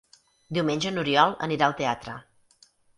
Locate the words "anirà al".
1.49-1.79